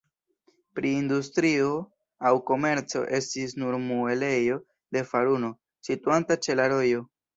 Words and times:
Pri 0.77 0.93
industrio 0.99 1.67
aŭ 2.29 2.31
komerco 2.47 3.01
estis 3.19 3.55
nur 3.65 3.77
muelejo 3.83 4.57
de 4.99 5.05
faruno, 5.11 5.53
situanta 5.91 6.41
ĉe 6.49 6.57
la 6.61 6.67
rojo. 6.75 7.05